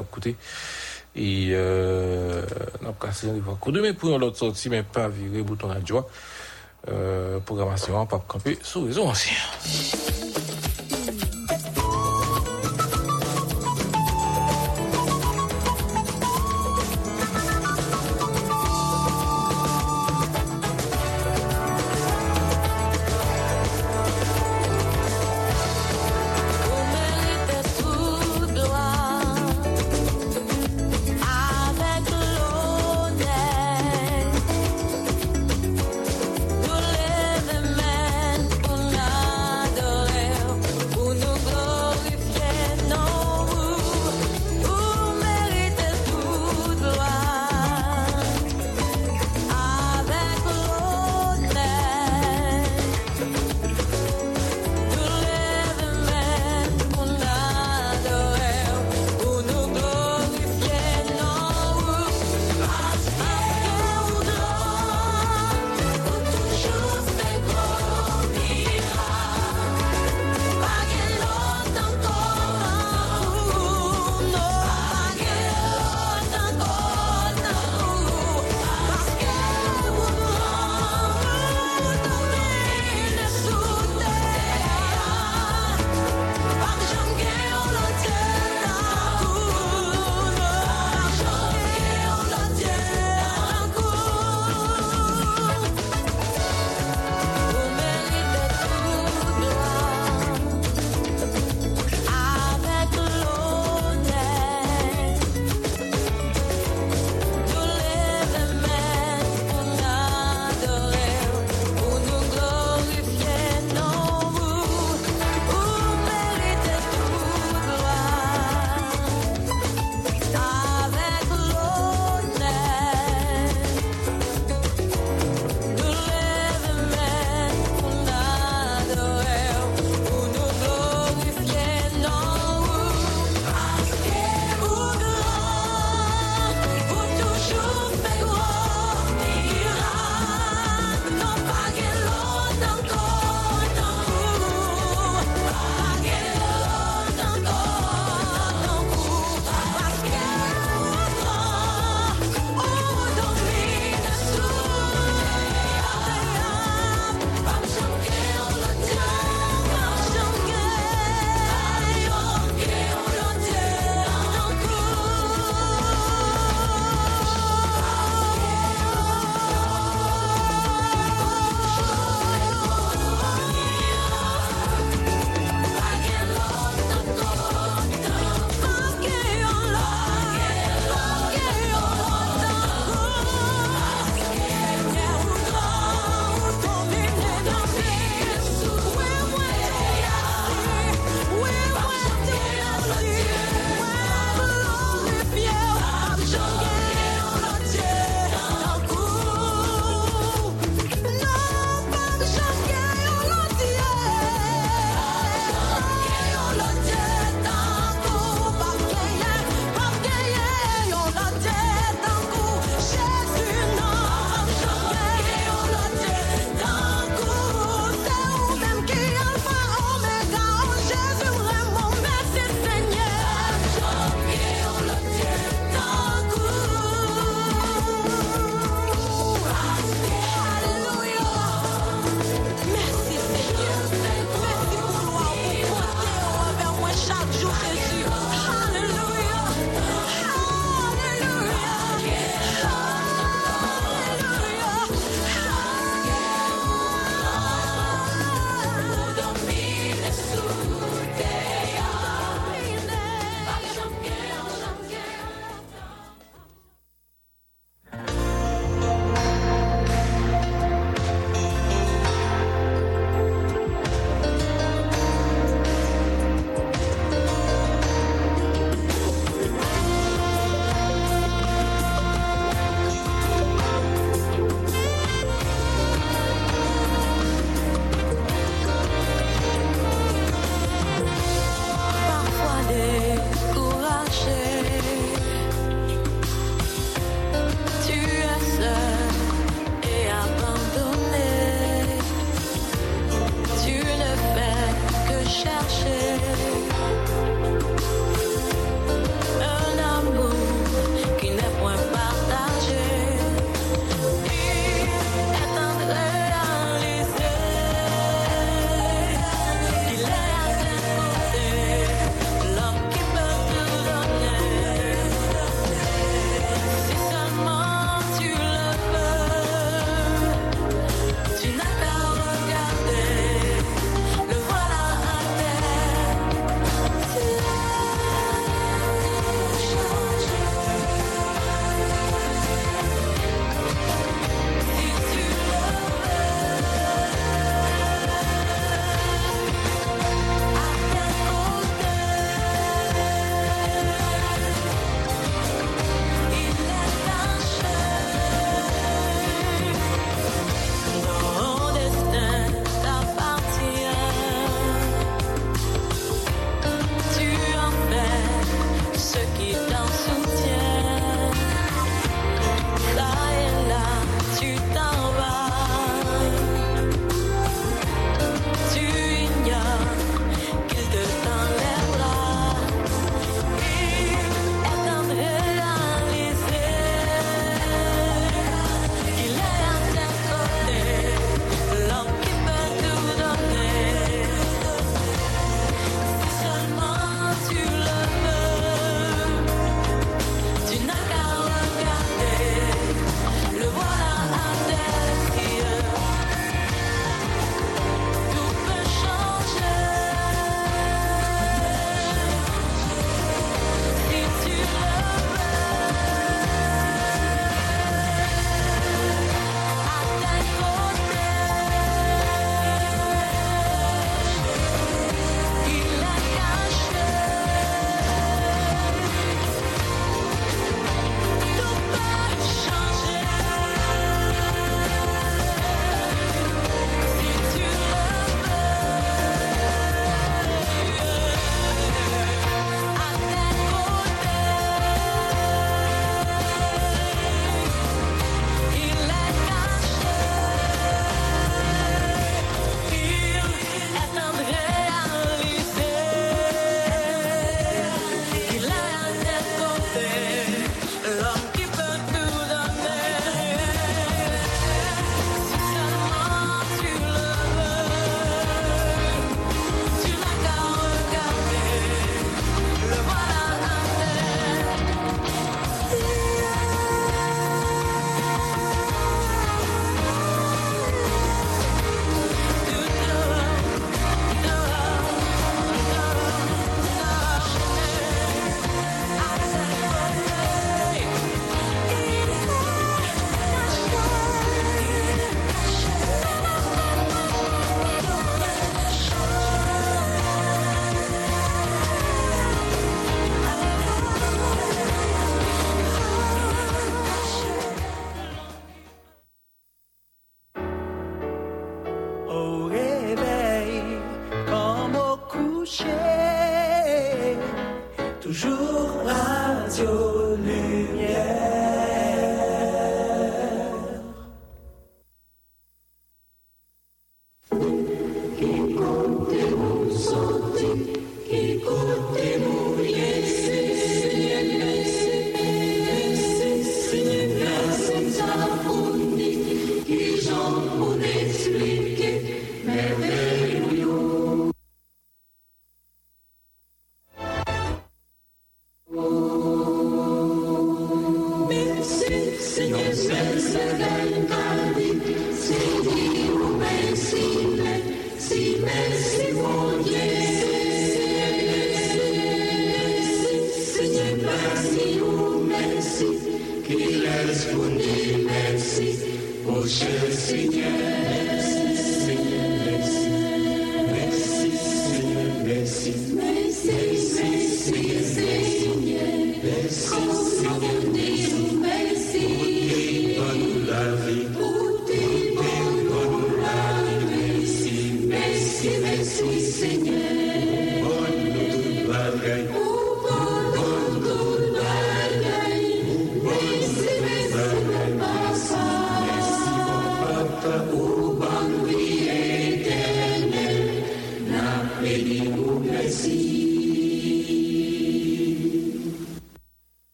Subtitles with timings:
[0.00, 0.36] écouté.
[1.16, 2.42] Et euh,
[2.82, 3.80] on a cassé un coup de
[4.18, 5.08] l'autre sortie, mais pas
[5.42, 6.08] bouton à joie.
[6.88, 8.58] Euh, programmation, pas camper.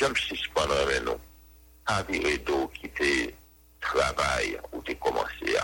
[0.00, 1.20] Jean-Baptiste Panamé, nou,
[1.84, 3.10] Harry Edo ki te
[3.84, 5.59] travay ou te komanse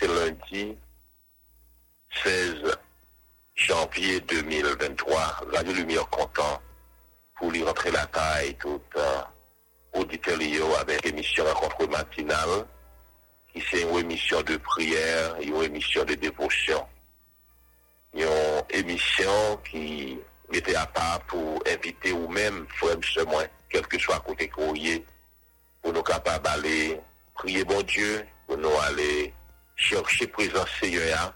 [0.00, 0.74] c'est lundi
[2.24, 2.76] 16
[3.54, 5.18] janvier 2023.
[5.52, 6.62] Radio Lumière content
[7.36, 9.20] pour lui rentrer la taille tout euh,
[9.92, 10.38] auditeur
[10.80, 12.66] avec émission rencontre matinale
[13.52, 16.86] qui c'est une émission de prière une émission de dévotion.
[18.14, 18.26] Une
[18.70, 20.18] émission qui
[20.50, 25.04] mettait à part pour inviter ou même frère moins, quel que soit côté courrier,
[25.82, 26.98] pour nous capables d'aller
[27.34, 29.34] prier bon Dieu, pour nous aller
[29.76, 31.34] chercher présence Seigneur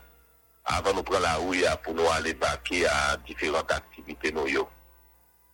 [0.64, 4.68] avant de prendre la rue pour nous aller baquer à différentes activités nous yo.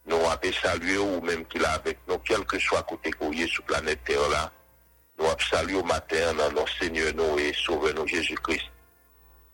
[0.07, 3.65] Nous avons salué ou même qu'il a avec nous, quel que soit côté courrier sur
[3.69, 4.53] la planète Terre là.
[5.19, 8.71] Nous avons salué au matin dans notre Seigneur nous et Sauveur nous Jésus-Christ.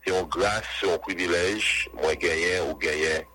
[0.04, 3.26] C'est une grâce, c'est un privilège, moi gagné ou gagné,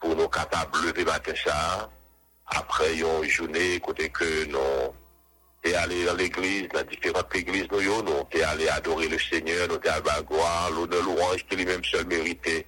[0.00, 1.90] pour nous capables de lever matin ça,
[2.46, 4.94] après une journée côté que nous
[5.66, 9.76] et aller dans l'église, dans différentes églises, nous, nous, t'es allé adorer le Seigneur, nous,
[9.76, 12.66] allé à gloire, l'honneur, louange, qui lui-même seul mérité.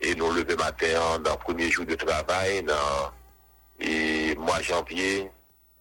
[0.00, 3.12] Et nous, lever matin, dans le premier jour de travail, dans,
[3.80, 5.30] et mois janvier,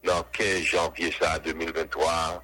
[0.03, 2.43] dans 15 janvier, ça, 2023,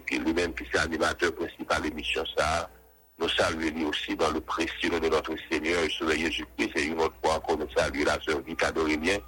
[2.36, 2.70] ça,
[3.18, 7.56] nous lui aussi dans le précieux de notre Seigneur Jésus-Christ, et une autre fois encore
[7.56, 9.18] nous la sœur d'Aurélien,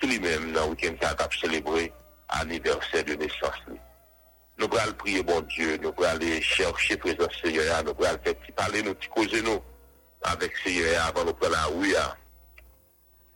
[0.00, 1.92] qui lui-même dans le week-end a célébré
[2.28, 3.60] anniversaire de naissance.
[3.68, 3.78] lui.
[4.58, 8.52] Nous allons prier bon Dieu, nous allons aller chercher présence Seigneur, nous allons faire petit
[8.52, 9.62] parler, nous causer nous
[10.22, 11.94] avec Seigneur avant nous prendre la rue,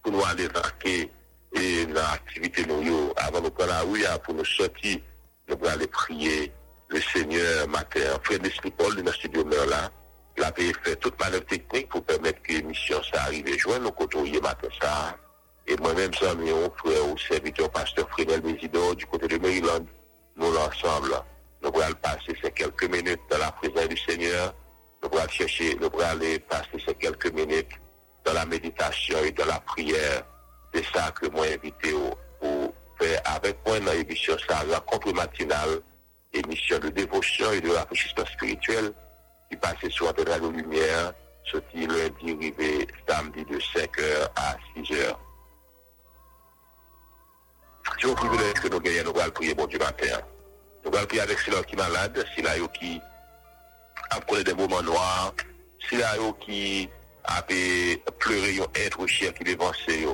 [0.02, 1.10] pour nous aller vaquer
[1.56, 4.98] et l'activité nous avant de prendre la rue pour nous sortir,
[5.48, 6.52] nous aller prier
[6.88, 8.00] le Seigneur matin.
[8.22, 9.90] Frère Nesli Paul, dans studio là,
[10.36, 13.92] il a fait toute manœuvre technique pour permettre que l'émission ça arrive et joindre nos
[13.92, 15.16] côtoyers matin ça.
[15.66, 19.84] Et moi-même, ça, mon frère ou serviteur pasteur Frédel Mésidor du côté de Maryland,
[20.36, 21.20] nous l'ensemble,
[21.62, 24.54] nous allons passer ces quelques minutes dans la présence du Seigneur.
[25.02, 27.72] Nous allons chercher, nous allons aller passer ces quelques minutes
[28.24, 30.24] dans la méditation et dans la prière
[30.76, 31.92] c'est ça que moi invité
[32.40, 35.80] pour faire avec moi dans l'émission ça, rencontre matinale,
[36.32, 38.92] émission de dévotion et de rafraîchissement spirituel
[39.50, 41.12] qui passait sur la radio lumière,
[41.50, 45.16] sorti lundi, arrivé samedi de 5h à 6h.
[47.98, 50.20] C'est un privilège que nous gagnons, nous allons prier bon Dieu matin.
[50.84, 53.00] Nous allons prier avec ceux qui est malade, ceux qui
[54.28, 55.32] connu des moments noirs,
[55.88, 55.98] ceux
[56.44, 56.88] qui
[57.24, 60.04] a pleuré un être cher qui dévançait.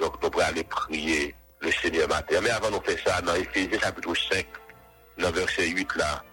[0.00, 2.40] Donc, nous pourrons aller prier le Seigneur matin.
[2.42, 4.46] Mais avant de faire ça, dans Ephésiens chapitre 5,
[5.18, 6.24] dans verset 8 là,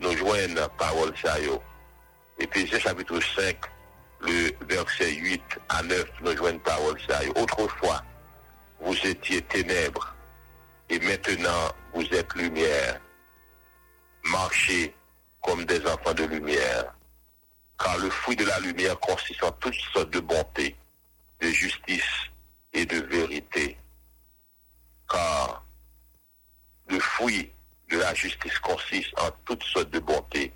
[0.00, 1.38] nous joignons la parole ça.
[1.40, 1.62] yo.
[2.40, 3.56] Ephésiens chapitre 5,
[4.22, 7.24] le verset 8 à 9, nous joignons la parole ça.
[7.24, 7.32] yo.
[7.36, 8.02] Autrefois,
[8.80, 10.12] vous étiez ténèbres
[10.90, 13.00] et maintenant vous êtes lumière.
[14.24, 14.94] Marchez
[15.42, 16.92] comme des enfants de lumière.
[17.78, 20.76] Car le fruit de la lumière consiste en toutes sortes de bonté,
[21.40, 22.31] de justice
[22.72, 23.76] et de vérité.
[25.08, 25.64] Car
[26.88, 27.52] le fruit
[27.90, 30.52] de la justice consiste en toutes sortes de bonté,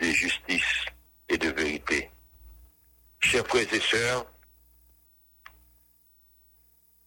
[0.00, 0.84] de justice
[1.28, 2.10] et de vérité.
[3.20, 4.26] Chers frères et sœurs,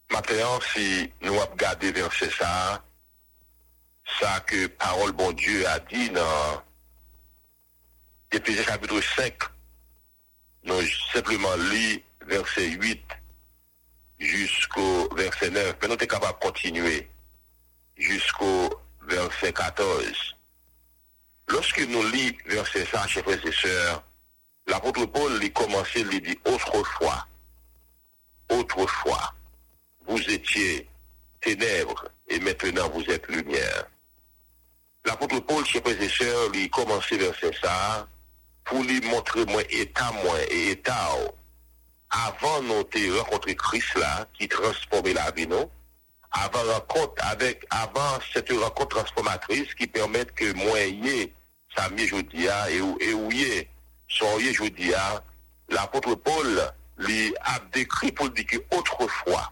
[0.10, 2.83] Maintenant, si nous regardé verset ça,
[4.19, 6.63] ça que parole bon Dieu a dit dans
[8.31, 9.33] Éphésiens chapitre 5,
[10.63, 10.81] nous
[11.13, 13.03] simplement lit verset 8
[14.19, 17.10] jusqu'au verset 9, mais nous sommes capables de continuer
[17.97, 18.69] jusqu'au
[19.08, 20.36] verset 14.
[21.49, 24.03] Lorsque nous lisons verset ça, chers frères et sœurs,
[24.67, 27.25] l'apôtre Paul lui commençait, lui dit autrefois,
[28.49, 29.34] autrefois,
[30.08, 30.88] vous étiez
[31.41, 33.86] ténèbres et maintenant vous êtes lumière.
[35.06, 38.08] L'apôtre Paul, chers frères et sœurs, lui commençait verset ça
[38.65, 41.12] pour lui montrer moi état moi et état
[42.10, 45.70] avant nous de rencontrer Christ là qui transformait la vie nous
[46.32, 50.78] avant cette rencontre transformatrice qui permet que moi
[51.76, 53.67] ça mieux jodia et
[54.08, 55.24] son y jodia
[55.70, 59.52] l'apôtre Paul lui a décrit pour dire que autrefois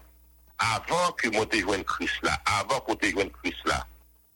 [0.58, 3.86] avant que moi te joigne Christ là avant qu'on te joigne Christ là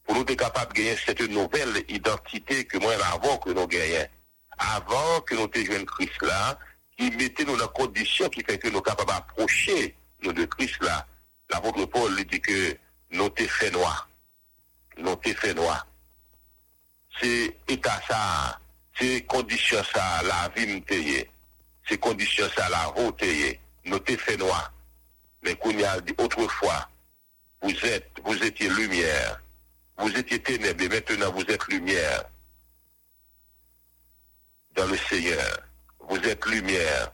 [0.05, 4.07] pour nous être capable de gagner cette nouvelle identité que moi avant que nous gagnions
[4.59, 6.59] avant que nous te joigne Christ là
[7.01, 10.45] qui mettait nous dans la condition qui fait que nous sommes capables d'approcher nous de
[10.45, 11.07] Christ là
[11.49, 12.77] l'apôtre Paul dit que
[13.13, 14.09] nous t'es fait noir.
[14.99, 15.87] Nous t'es noir.
[17.21, 18.61] C'est état ça,
[18.99, 21.27] c'est condition ça, la vie m'teye.
[21.89, 23.59] C'est condition ça, la route t'eye.
[23.87, 24.73] Nous t'es fait noir.
[25.43, 26.89] Mais qu'on y a dit autrefois,
[27.63, 29.43] vous êtes, vous étiez lumière.
[29.99, 32.25] Vous étiez ténèbres et maintenant vous êtes lumière
[34.75, 35.70] dans le Seigneur.
[36.11, 37.13] Vous êtes lumière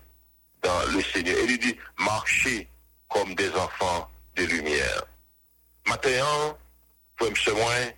[0.62, 1.36] dans le Seigneur.
[1.36, 2.68] Et il dit, marchez
[3.08, 5.04] comme des enfants de lumière.
[5.86, 6.58] Maintenant,
[7.16, 7.92] pour me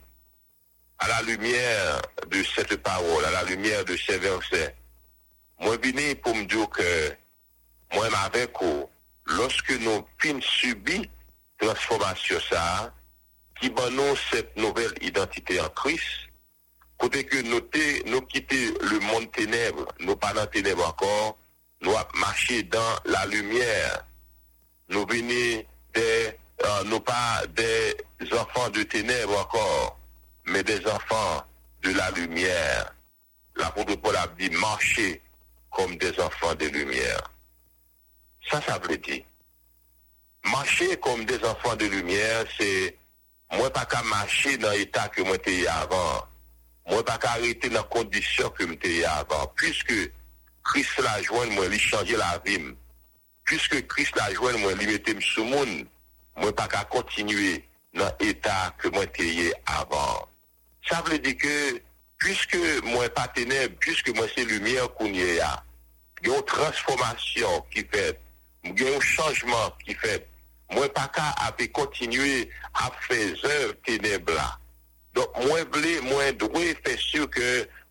[0.99, 4.75] à la lumière de cette parole, à la lumière de ces versets,
[5.61, 7.15] moi venu pour me dire que
[7.95, 8.91] moi avec vous,
[9.27, 11.09] lorsque nous fin subi
[11.59, 12.93] transformation ça,
[13.61, 16.28] qui va nous cette nouvelle identité en Christ,
[16.99, 17.61] côté que nous,
[18.11, 21.39] nous quitter le monde ténèbres, nous pas dans ténèbres encore,
[21.81, 24.05] nous marché dans la lumière.
[24.89, 27.95] Nous venons des, euh, non pas des
[28.33, 29.99] enfants de ténèbres encore,
[30.47, 31.45] mais des enfants
[31.83, 32.93] de la lumière.
[33.57, 35.23] L'apôtre Paul a dit marcher
[35.71, 37.33] comme des enfants de lumière.
[38.51, 39.25] Ça, ça veut dire.
[40.45, 42.97] Marcher comme des enfants de lumière, c'est
[43.53, 46.27] moi pas qu'à marcher dans l'état que moi j'étais avant.
[46.89, 49.49] Mwen pa ka rete nan kondisyon ke mwen te ya avan.
[49.61, 50.09] Piske
[50.69, 52.73] kris la jwen mwen li chanje la vim.
[53.49, 55.85] Piske kris la jwen mwen li mette msou moun.
[56.39, 57.59] Mwen pa ka kontinue
[57.99, 60.29] nan etat ke mwen te ye avan.
[60.89, 61.55] Sa vle di ke,
[62.23, 65.51] piske mwen pa teneb, piske mwen se lumiye kounye ya,
[66.25, 68.23] yon transformasyon ki fet,
[68.65, 70.25] yon chanjman ki fet,
[70.73, 72.47] mwen pa ka api kontinue
[72.81, 74.49] a fe zev teneb la.
[75.19, 77.47] Donk mwen vle, mwen dwe, fè syou ke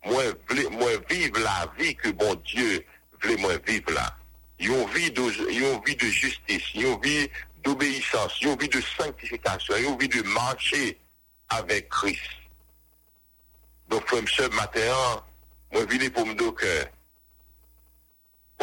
[0.06, 2.78] mwen vle, mwen vive la vi ke bon Diyo
[3.20, 4.06] vle mwen vive la.
[4.64, 7.28] Yon vi de justice, yon vi
[7.66, 10.94] d'obeysans, yon vi de sanctifikasyon, yon vi de manche
[11.58, 12.24] avèk Kris.
[13.92, 15.20] Donk fèm se materyan,
[15.74, 16.74] mwen vile pou mdo ke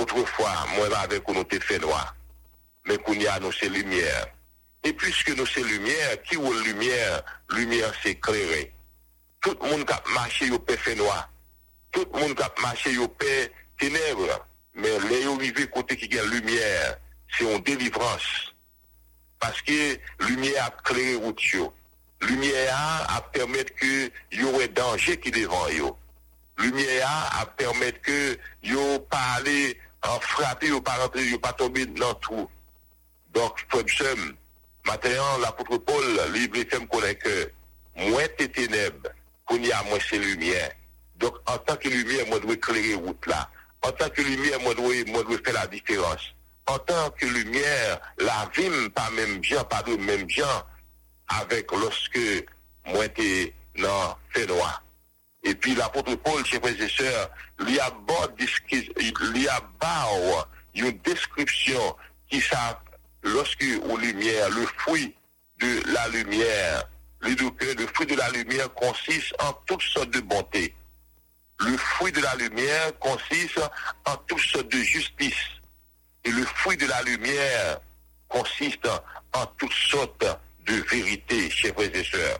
[0.01, 2.01] outrefwa mwen avèk konote fè noa,
[2.89, 4.35] men kouni anonsè lumièr.
[4.86, 7.24] E pwiske nou se lumièr, ki wou lumièr,
[7.56, 8.67] lumièr se klerè.
[9.41, 11.24] Tout moun kap mache yo pe fenwa.
[11.95, 13.48] Tout moun kap mache yo pe
[13.82, 14.38] tenebre.
[14.78, 17.00] Men le yo vive kote ki gen lumièr,
[17.34, 18.30] se yon delivrans.
[19.41, 19.80] Paske
[20.28, 21.71] lumièr ap klerè wout yo.
[22.30, 22.69] Lumièr
[23.17, 23.91] ap permèt ke
[24.38, 25.95] yo wè danje ki devan yo.
[26.62, 27.10] Lumièr
[27.41, 28.21] ap permèt ke
[28.69, 29.74] yo pa ale
[30.06, 32.45] an frape, yo pa rentre, yo pa tombe nan tou.
[33.34, 34.28] Donk fòm sèm.
[34.86, 37.34] Matenyan, l'apotre Paul, li blisem konen ke
[37.98, 39.08] mwen te teneb
[39.50, 40.62] kouni a mwen se lumiè.
[41.21, 43.41] Dok, an tanke lumiè, mwen dwe kleri wout la.
[43.86, 46.30] An tanke lumiè, mwen dwe fè la diferans.
[46.69, 47.76] An tanke lumiè,
[48.21, 50.65] la vim pa mèm jan, pa dwe mèm jan,
[51.41, 52.43] avèk loske
[52.91, 53.30] mwen te
[53.82, 54.74] nan fè noa.
[55.45, 57.30] E pi l'apotre Paul, che prezesseur,
[57.65, 57.89] li a
[59.82, 60.43] ba ou
[60.76, 61.93] yon deskripsyon
[62.30, 62.76] ki sa
[63.26, 65.14] lorsque aux lumière, le fruit
[65.60, 66.84] de la lumière,
[67.22, 70.74] le fruit de la lumière consiste en toutes sortes de bonté.
[71.60, 73.60] Le fruit de la lumière consiste
[74.06, 75.34] en toutes sortes de justice.
[76.24, 77.80] Et le fruit de la lumière
[78.28, 78.88] consiste
[79.34, 80.26] en toutes sortes
[80.66, 82.40] de vérité, chers frères et sœurs.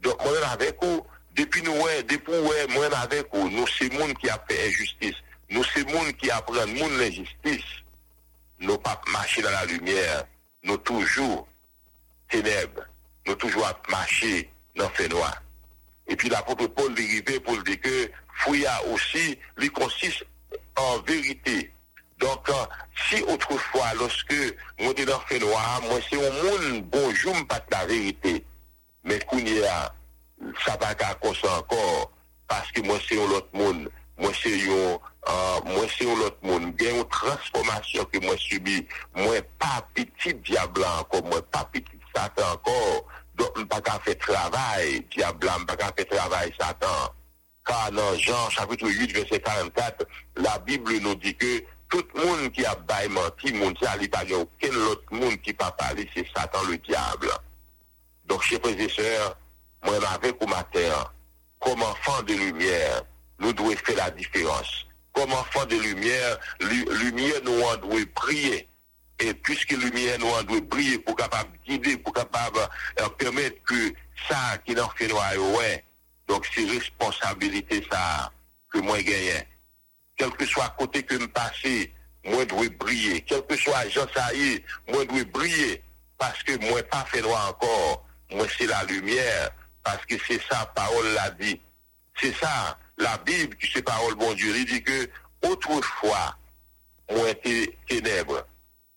[0.00, 4.14] Donc, moi, avec vous, depuis nous, ouais, depuis ouais, moi, avec vous, nous, c'est monde
[4.18, 5.14] qui a fait injustice.
[5.50, 7.64] Nous, c'est monde qui apprend monde l'injustice.
[8.60, 10.24] nous pas marcher dans la lumière,
[10.62, 11.48] nous toujours
[12.28, 12.82] ténèbres,
[13.26, 15.42] nous toujours à marcher dans le fait noir.
[16.06, 20.24] Et puis l'apôtre Paul dérivé pour dire que Fouya aussi lui consiste
[20.76, 21.72] en vérité.
[22.18, 22.52] Donc euh,
[23.08, 24.34] si autrefois, lorsque
[24.78, 28.44] moi dans le fait noir, moi c'est au monde bonjour pas la vérité.
[29.04, 29.92] Mais qu'on y a,
[30.64, 32.10] ça va qu'à encore,
[32.46, 34.58] parce que moi c'est l'autre monde, moi c'est
[35.28, 38.78] Euh, mwen se yon lot moun, gen yon transformasyon ki mwen subi,
[39.18, 42.76] mwen pa piti diablan anko, mwen pa piti satan anko,
[43.36, 47.12] don mwen pa ka fe travay diablan, mwen pa ka fe travay satan.
[47.68, 50.08] Ka nan Jean chapitre 8 verset 44,
[50.40, 51.58] la Bible nou di ke
[51.92, 55.52] tout moun ki ap bayman ti moun sa li pa gen ouken lot moun ki
[55.52, 57.48] pa pale, se satan le diablan.
[58.24, 59.34] Donk che prezeseur,
[59.84, 60.96] mwen avek ou mater,
[61.60, 63.02] kom anfan de lumière,
[63.36, 64.80] nou dwe fe la diferans.
[65.12, 68.68] Comme enfant de lumière, lu- lumière nous doit prier.
[69.18, 72.58] Et puisque lumière nous doit briller pour capable guider, pour capable
[73.00, 73.92] euh, permettre que
[74.28, 75.84] ça qui dans fait noir, ouais.
[76.28, 78.30] Donc, c'est responsabilité ça
[78.72, 79.44] que moi gagne.
[80.16, 81.92] Quel que soit côté que me passer,
[82.24, 83.22] moi dois briller.
[83.22, 85.82] Quel que soit Jean est, moi dois briller.
[86.18, 88.06] Parce que moi pas fait noir encore.
[88.30, 89.50] Moi c'est la lumière.
[89.82, 91.60] Parce que c'est ça, parole l'a dit.
[92.20, 95.08] C'est ça, la Bible, qui c'est parole bon Dieu, il dit que
[95.42, 96.36] autrefois,
[97.10, 98.46] moi était ténèbres.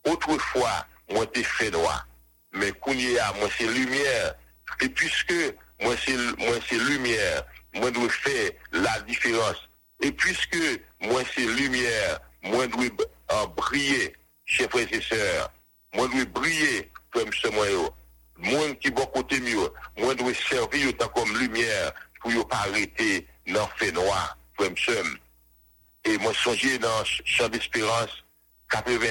[0.05, 2.07] Autrefois, moi était fait noir.
[2.53, 4.35] Mais Kounia, moi c'est lumière.
[4.81, 5.33] Et puisque
[5.81, 9.69] moi c'est lumière, moi dois faire la différence.
[10.01, 10.57] Et puisque
[10.99, 12.85] moi c'est lumière, moi dois
[13.31, 14.13] euh, briller,
[14.45, 15.49] chers frères et sœurs.
[15.93, 17.89] Moi dois briller comme ce yo.
[18.37, 23.59] Moi qui va côté mieux, moi dois servir comme lumière pour ne pas arrêter le
[23.77, 24.91] fait noir, comme ça.
[26.05, 28.23] Et moi songez dans Chant d'Espérance
[28.69, 29.07] 80.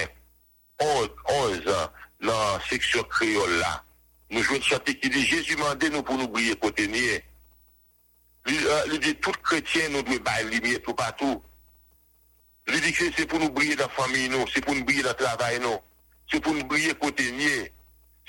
[0.80, 3.82] 11, 11 ans dans la section créole là.
[4.30, 7.24] Nous jouons une chanter qui dit Jésus mandé nous pour nous briller côté nier.
[8.46, 11.42] Il, euh, dit tout chrétien nous doit bailler lumière tout
[12.66, 15.10] dit que c'est pour nous briller dans la famille nous, c'est pour nous briller dans
[15.10, 15.78] le travail nous,
[16.30, 17.72] c'est pour nous briller côté nier.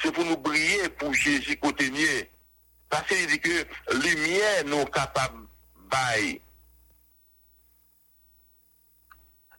[0.01, 2.29] C'est pour nous briller pour Jésus côté nier.
[2.89, 5.42] Parce qu'il dit que lumière nous capable
[5.93, 6.41] bailler.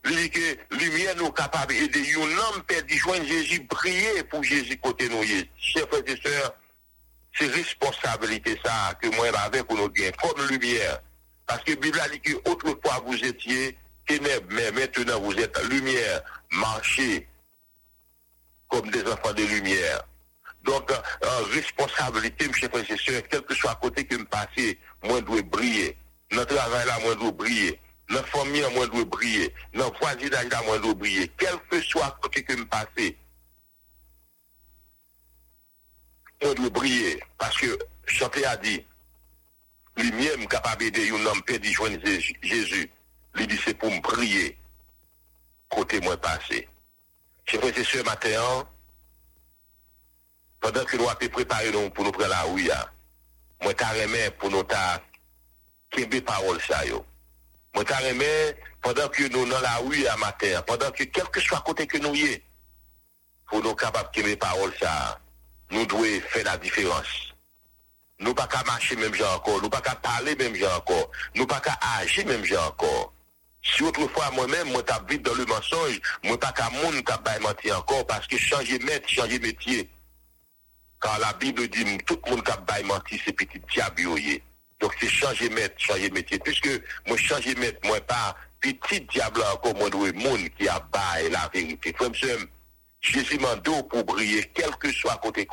[0.07, 4.77] Il dit que lumière nous capable d'aider un homme perdu joindre Jésus, briller pour Jésus
[4.79, 5.23] côté nous.
[5.59, 6.55] Chers frères et sœurs,
[7.33, 11.01] c'est responsabilité ça que moi avec pour nous gain comme lumière.
[11.47, 15.59] Parce que la Bible a dit que autrefois vous étiez ténèbres, mais maintenant vous êtes
[15.65, 17.27] lumière, marchez
[18.69, 20.03] comme des enfants de lumière.
[20.65, 24.25] Donc, euh, responsabilité, mes chers frères et sœurs, quel que soit à côté que me
[24.25, 25.97] passer, moi dois briller.
[26.33, 27.81] Notre travail là, moi dois briller.
[28.11, 29.55] Notre famille, moi dois briller.
[29.73, 31.31] Notre voisinage là, moi dois briller.
[31.37, 33.17] Quel que soit côté que me passer,
[36.43, 37.23] moi dois briller.
[37.39, 38.85] Parce que chanter a dit,
[39.97, 41.99] lumière me capable d'aider un homme perdu joindre
[42.43, 42.91] Jésus.
[43.37, 44.57] Il dit c'est pour me briller.
[45.69, 46.69] Côté moi passé.
[47.47, 48.67] Chers frères sœurs, matin,
[50.61, 52.87] pendant que nous avons préparé pour nous prendre la hein,
[53.63, 54.63] moi carrément pour nous
[55.95, 57.05] kembe parole ça yo.
[57.75, 57.85] Moi
[58.83, 61.99] pendant que nous dans la rue à matin, pendant que quel que soit côté que
[61.99, 62.43] nous y est,
[63.47, 65.19] pour nous capables kembe parole ça,
[65.71, 67.33] nous devons faire la différence.
[68.21, 71.47] Nous pas qu'à marcher même genre encore, nous pas qu'à parler même genre encore, nous
[71.47, 73.13] pas qu'à agir même genre encore.
[73.63, 77.39] Si autrefois moi-même, moi t'as vite dans le mensonge, moi pas qu'à monde qui pas
[77.41, 79.89] mentir encore parce que changer maître, changer métier.
[81.01, 84.03] Car la Bible dit tout le monde qui menti, c'est petit diable.
[84.81, 86.39] Donc c'est changer maître, changer métier.
[86.39, 86.69] Puisque
[87.07, 91.51] moi changer maître, moi pas petit diable encore, moi dois monde qui a bail la
[91.53, 91.95] vérité.
[91.97, 92.39] Frère,
[93.01, 95.47] Jésus m'a dit pour briller, quel que soit côté.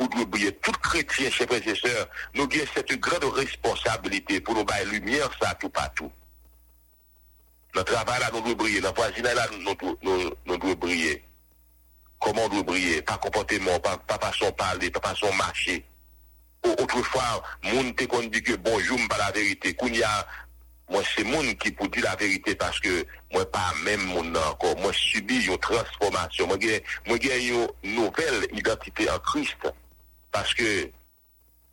[0.00, 0.52] Ou de briller.
[0.56, 5.30] Tout chrétien, chers frères et sœurs, nous avons cette grande responsabilité pour nous bailler lumière,
[5.40, 6.10] ça, tout partout.
[7.74, 8.80] Notre travail là, nous devons briller.
[8.80, 11.22] Notre voisinage là, nous, nous, nous, nous devons briller.
[12.18, 13.02] Comment doit briller?
[13.02, 15.84] Pas comportement, pas, pas façon parler, pas façon marcher.
[16.64, 19.76] Au- Autrefois, moun te kon dit que bonjour, pas la vérité.
[20.90, 24.76] Moi c'est moun qui pour dire la vérité parce que moi pas même encore.
[24.78, 26.46] Moi subi une transformation.
[26.46, 29.56] Moi j'ai une nouvelle identité en Christ.
[30.30, 30.90] Parce que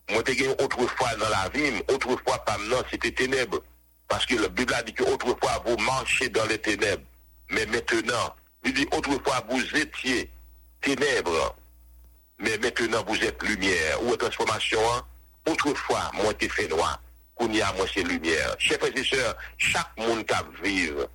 [0.09, 3.61] moi te gagné autrefois dans la vie, autrefois pas maintenant c'était ténèbres.
[4.07, 7.03] Parce que la Bible a dit que autrefois vous marchez dans les ténèbres.
[7.51, 10.29] Mais maintenant, il dit autrefois vous étiez
[10.81, 11.55] ténèbres.
[12.39, 14.03] mais maintenant vous êtes lumière.
[14.03, 14.79] Ou est transformation,
[15.47, 17.01] autrefois, moi t'ai fait noir,
[17.35, 18.55] qu'on y a, moi c'est lumière.
[18.57, 21.07] Chers frères et sœurs, chaque monde qui vivre,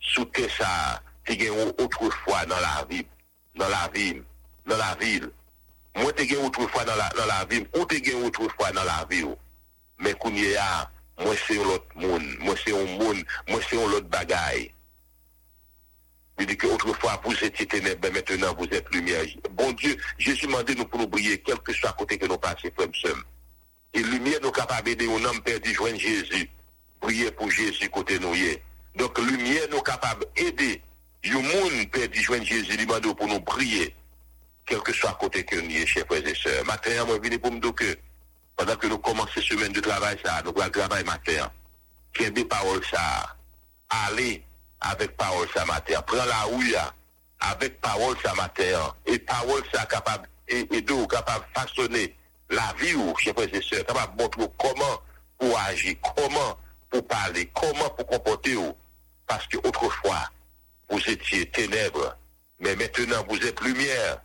[0.00, 3.06] sous que ça, qui gagne autrefois dans la vie,
[3.54, 4.22] dans la ville,
[4.66, 5.30] dans la ville.
[5.94, 9.06] Moi t'ai gagné autrefois dans la, dans la ville, ou t'ai gagné autrefois dans la
[9.08, 9.36] ville.
[9.98, 13.76] Mais qu'on y a, moi c'est un autre monde, moi c'est un monde, moi c'est
[13.76, 14.72] un autre bagaille.
[16.38, 19.24] Il dit qu'autrefois vous étiez ténèbres, mais maintenant vous êtes lumière.
[19.52, 22.38] Bon Dieu, Jésus m'a dit nous pour nous briller, quel que soit côté que nous
[22.38, 23.22] passons, frère sommes.
[23.94, 26.48] Et lumière nous capable d'aider un homme perdu joindre Jésus.
[27.00, 28.34] Briller pour Jésus côté nous.
[28.96, 30.80] Donc lumière nous capable d'aider
[31.26, 33.94] un monde perdu joindre Jésus, dit pour nous briller.
[34.64, 36.64] Quel que soit côté que nous y est, chers frères et sœurs.
[36.64, 37.98] Matin, moi, viens pour me dire que
[38.56, 41.50] pendant que nous commençons semaine de travail, ça, nous allons travailler matin.
[42.18, 43.36] Des paroles, ça.
[43.88, 44.42] Allez
[44.82, 46.00] avec parole ça matin.
[46.06, 46.76] Prends la ouïe
[47.40, 48.94] avec parole ça matin.
[49.06, 52.14] Et parole ça capable et, et de capable de façonner
[52.50, 55.00] la vie ou chers frères et sœurs, capable de montrer comment
[55.38, 56.58] pour agir, comment
[56.90, 58.76] pour parler, comment pour comporter ou.
[59.26, 60.28] Parce que autrefois,
[60.90, 62.16] vous étiez ténèbres,
[62.60, 64.20] mais maintenant vous êtes lumière.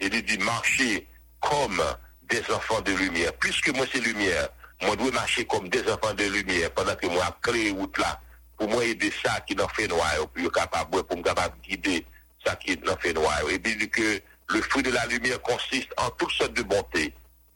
[0.00, 1.06] Et il dit marcher
[1.40, 1.82] comme
[2.22, 3.32] des enfants de lumière.
[3.34, 4.48] Puisque moi c'est lumière,
[4.82, 8.20] moi je dois marcher comme des enfants de lumière pendant que moi créé route là
[8.56, 12.04] pour moi aider ça qui n'en fait noir, puis capable pour capable guider
[12.44, 13.38] ça qui n'en fait noir.
[13.50, 17.12] Et dit que le fruit de la lumière consiste en toutes sortes de bonté,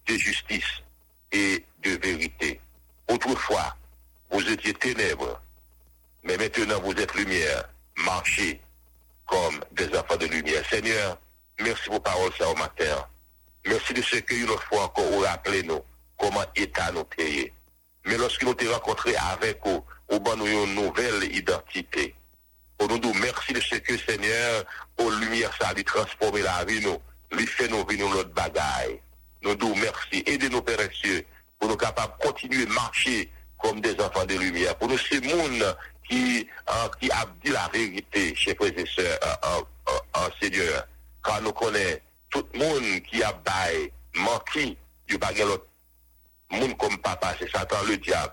[0.06, 0.82] de justice
[1.32, 2.60] et de vérité.
[3.08, 3.76] Autrefois,
[4.30, 5.40] vous étiez ténèbres,
[6.24, 7.64] mais maintenant vous êtes lumière.
[8.04, 8.60] Marchez
[9.26, 10.62] comme des enfants de lumière.
[10.68, 11.18] Seigneur,
[11.60, 13.06] merci pour parole ça au matin.
[13.66, 15.80] Merci de ce que une autre fois encore vous rappelez nous
[16.18, 17.52] comment état nous payer.
[18.06, 22.14] Mais lorsque nous t'avons rencontré avec vous, au bon nous une nouvelle identité.
[22.76, 24.64] Pour nous dire merci de que Seigneur,
[24.98, 26.98] aux lumières, ça a dû transformer la vie, nous,
[27.32, 29.00] lui fait nous vivre notre bagaille.
[29.42, 30.22] Nous disons merci.
[30.26, 31.24] Aidez-nous, Père et Dieu,
[31.58, 34.76] pour nous capables de continuer à marcher comme des enfants de lumière.
[34.76, 35.76] Pour nous, ces monde
[36.08, 39.60] qui, euh, qui a dit la vérité, chers frères et sœurs, euh,
[40.16, 40.86] euh, Seigneur.
[41.24, 45.66] Car nous connaissons tout le monde qui a bail, menti, du bagage l'autre
[46.50, 48.32] monde comme papa, c'est Satan le diable.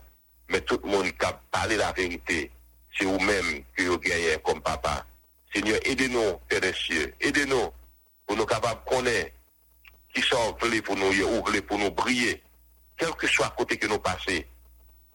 [0.50, 2.52] Mais tout le monde qui a parlé la vérité,
[2.98, 5.06] c'est vous-même que vous gagnez comme papa.
[5.54, 7.72] Seigneur, aidez-nous, Père des cieux, aidez-nous
[8.26, 9.32] pour nous capables de connaître
[10.14, 12.42] qui sont venus pour nous, ou voulez pour nous briller,
[12.98, 14.44] quel que soit côté que nous passons.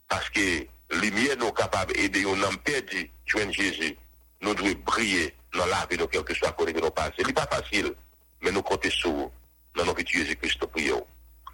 [0.08, 3.96] Parce que lumière nous capables d'aider un homme perdu, joindre Jésus.
[4.40, 7.12] Nous devons briller dans la vie, quel que soit côté que nous passons.
[7.18, 7.94] Ce n'est pas facile,
[8.42, 9.32] mais nous comptons sur vous.
[9.74, 11.06] Dans notre Jésus-Christ, prions.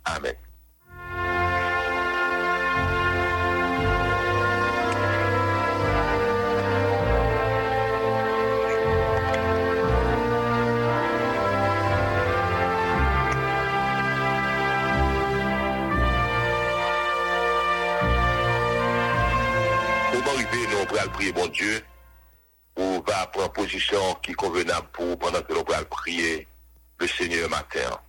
[0.05, 0.35] Amen.
[21.07, 21.83] Prier, bon Dieu,
[22.77, 26.47] ou va prendre position qui est convenable pour pendant que nous allons prier
[26.99, 28.01] le Seigneur matin.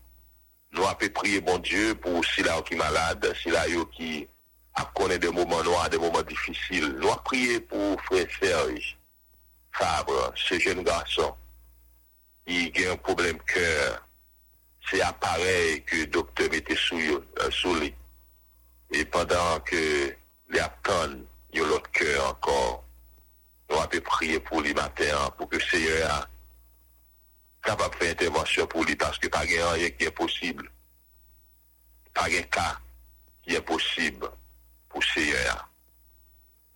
[0.71, 4.27] Nous avons prié, bon Dieu, pour Sila qui est malade, Sila qui
[4.75, 6.95] a connu des moments noirs, des moments difficiles.
[6.99, 8.97] Nous avons prié pour frère Serge
[9.71, 11.33] Fabre, ce jeune garçon,
[12.45, 14.05] qui a un problème cœur.
[14.89, 17.93] C'est appareil que le docteur mettait sous, euh, lui.
[18.91, 20.15] Et pendant que
[20.49, 21.25] les attendent,
[21.55, 22.79] yon lot kè ankor.
[23.69, 26.17] Nou apè priye pou li mater pou ke seye a
[27.65, 30.65] kapap fè intervensyon pou li paske pa gen anye ki e posible.
[32.17, 32.71] Pa gen ka
[33.45, 34.31] ki e posible
[34.89, 35.59] pou seye a.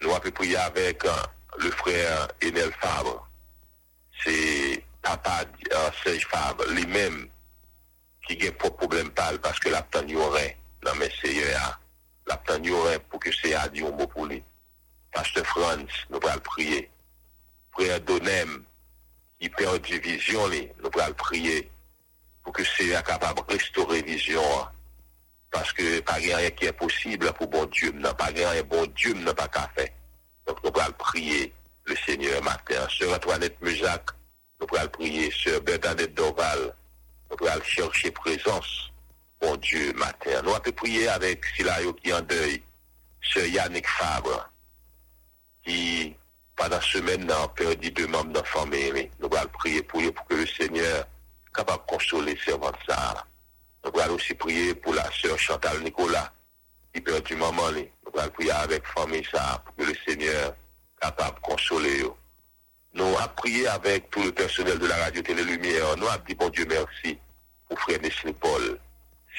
[0.03, 1.25] Nou apè priye avèk euh,
[1.65, 3.17] le frère Enel Fabre.
[4.21, 4.37] Se
[5.01, 7.23] papa euh, Serge Fabre li mèm
[8.27, 10.53] ki gen pou problem pal paske la ptan yon ren
[10.85, 11.71] nan men seye a.
[12.29, 14.43] La ptan yon ren pou ke seye a diyon bo pou li.
[15.13, 16.89] Pasteur Franz, nous allons prier.
[17.71, 18.63] Frère Donem,
[19.39, 21.69] qui perd vision, nous allons prier
[22.43, 24.41] pour que c'est capable de restaurer vision.
[25.51, 29.13] Parce que pas rien qui est possible pour bon Dieu, non, pas rien bon Dieu
[29.13, 29.89] n'a pas qu'à faire.
[30.47, 31.53] Donc nous allons prier
[31.85, 32.87] le Seigneur matin.
[32.89, 34.03] Sœur Antoinette Musac,
[34.59, 35.31] nous allons prier.
[35.31, 36.75] Sœur Bernadette Dorval,
[37.29, 38.91] nous allons chercher présence,
[39.39, 40.41] bon Dieu, matin.
[40.43, 42.63] Nous allons prier avec Silayo qui est en deuil.
[43.21, 44.49] Sœur Yannick Fabre,
[45.65, 46.15] qui,
[46.55, 49.09] pendant la semaine, a perdu deux membres de la famille.
[49.19, 51.05] Nous allons prier pour eux, pour que le Seigneur
[51.45, 53.25] soit capable de consoler servants ça.
[53.83, 56.31] Nous allons aussi prier pour la sœur Chantal Nicolas,
[56.93, 57.71] qui perd du maman.
[57.71, 60.53] Nous allons prier avec la famille ça, pour que le Seigneur
[61.01, 62.13] soit capable de consoler eux.
[62.93, 65.97] Nous avons prié avec tout le personnel de la radio Télé Lumière.
[65.97, 67.17] Nous avons dit, bon Dieu, merci
[67.67, 68.79] pour frère Nestlé Paul.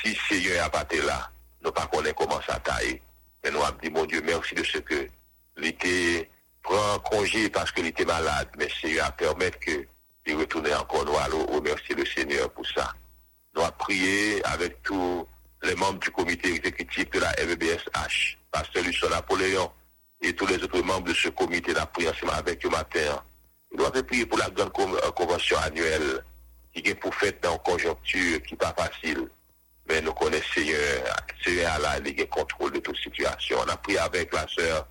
[0.03, 1.31] Si Seigneur n'a pas été là,
[1.63, 3.01] nous ne pas connaître comment ça taille.
[3.43, 5.09] Mais nous avons dit, mon Dieu, merci de ce que
[5.57, 6.31] l'été
[6.63, 8.49] prend congé parce qu'il était malade.
[8.59, 9.87] Mais Seigneur a permis que
[10.27, 11.05] il retourne encore.
[11.05, 12.93] Nous allons remercier le Seigneur pour ça.
[13.55, 15.27] Nous avons prié avec tous
[15.63, 19.71] les membres du comité exécutif de la FBSH, Pasteur Lucien Napoléon
[20.21, 23.23] et tous les autres membres de ce comité prié ensemble avec eux matin.
[23.77, 26.25] Nous avons prié pour la grande euh, convention annuelle
[26.73, 29.29] qui est pour faire dans une conjoncture qui n'est pas facile.
[29.89, 30.79] Mais nous connaissons Seigneur,
[31.45, 33.59] Seigneur là, il a contrôle de toute situation.
[33.65, 34.87] On a prié avec la sœur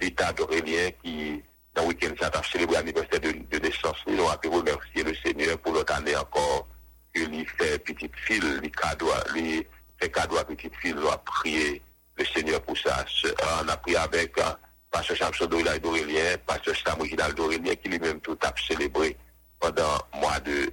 [0.00, 1.42] Vita d'Aurélien qui,
[1.74, 3.96] dans le week-end, a célébré l'anniversaire de, de naissance.
[4.06, 6.66] Nous avons remercier le Seigneur pour l'autre année encore
[7.12, 8.70] que lui fait petite fille, lui
[9.34, 9.66] lui
[9.98, 10.94] fait cadeau à petite fille.
[10.94, 11.82] Nous avons prié
[12.16, 13.04] le Seigneur pour ça.
[13.62, 14.42] On a prié avec euh,
[14.90, 19.16] Pasteur Samson d'Aurélien, Pasteur Samuel d'Aurélien qui lui-même tout a célébré
[19.58, 20.72] pendant le mois de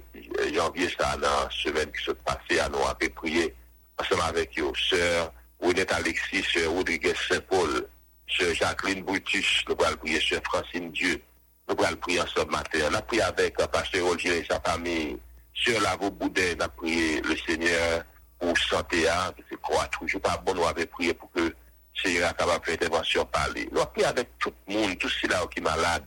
[0.54, 3.54] janvier, ça, dans la semaine qui s'est passée, à nous avons prié
[3.98, 7.86] ensemble avec eux, sœur Renette Alexis, sœur Rodriguez Saint-Paul,
[8.28, 11.22] sœur Jacqueline Brutus, nous allons prier sœur Francine Dieu,
[11.68, 12.78] nous allons prier ensemble matin.
[12.90, 15.18] On a prié avec euh, pasteur Roger et sa famille,
[15.54, 18.04] sœur Lavo Boudin, on a prié le Seigneur
[18.38, 21.54] pour santé, hein, c'est quoi, toujours pas bon, nous avons prié pour que
[22.02, 23.68] Seigneur soit capable de faire intervention parler.
[23.72, 26.04] Nous avons prié avec tout le monde, tout ceux là qui est malade,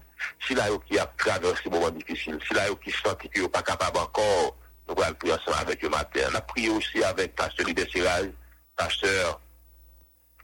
[0.48, 3.62] ceux là qui a traversé des moments difficiles, ceux là qui sentent qu'ils sont pas
[3.62, 4.56] capables encore,
[4.88, 6.22] nous allons prier ensemble avec eux matin.
[6.32, 8.30] On a prié aussi avec pasteur Lidé Siraj,
[8.76, 9.42] pasteur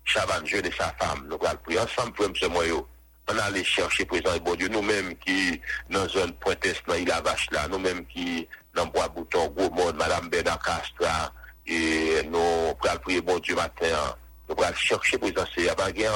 [0.07, 1.27] Chavan Jeune et sa femme.
[1.29, 2.33] Nous allons prier ensemble pour M.
[2.51, 2.87] Moyo.
[3.29, 7.67] On allait chercher présent bon Dieu, nous-mêmes qui, dans zone pointesse, dans la vache là,
[7.67, 11.33] nous-mêmes qui, dans Bois Bouton, Gros Monde, Madame Bernard Castra,
[11.65, 14.15] et nous allons prier bon Dieu matin.
[14.47, 16.09] Nous allons chercher présent, il n'y a pas rien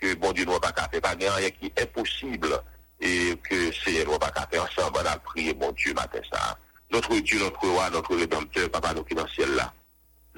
[0.00, 2.48] que bon Dieu n'a pas qu'à faire, pas rien qui est impossible
[2.98, 6.56] et que c'est nous pas faire ensemble, on a prié bon Dieu matin ça.
[6.90, 9.70] Notre Dieu, notre roi, notre rédempteur, papa nous qui dans le ciel là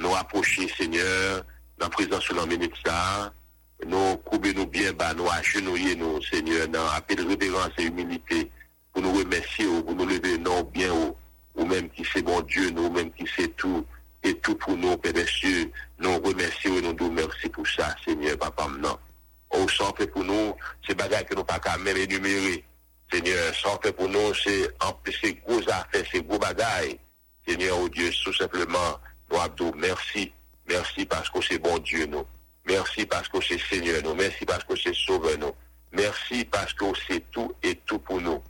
[0.00, 1.44] nous approcher, Seigneur,
[1.80, 3.32] la présence de minute ça,
[3.86, 8.50] nous couper nous bien bas, nous agenouiller nous, Seigneur, dans de révérence et humilité,
[8.92, 11.16] pour nous remercier, pour nous lever non bien haut,
[11.54, 13.86] ou même qui c'est bon Dieu, nous même qui c'est tout,
[14.22, 17.94] et tout pour nous, Père des cieux, nous remercions et nous nous merci pour ça,
[18.04, 18.98] Seigneur, papa, maintenant.
[19.50, 20.54] Au sang fait pour nous,
[20.86, 22.64] c'est bagages que nous pas qu'à même énumérer.
[23.10, 24.70] Seigneur, fait pour nous, c'est
[25.20, 27.00] c'est gros affaires, c'est gros bagailles.
[27.48, 29.00] Seigneur, oh Dieu, tout simplement,
[29.32, 30.32] nous Abdou, merci.
[30.70, 32.24] Merci parce que c'est bon Dieu, nous.
[32.64, 34.14] Merci parce que c'est Seigneur, nous.
[34.14, 35.52] Merci parce que c'est Sauveur, nous.
[35.92, 38.40] Merci parce que c'est tout et tout pour nous.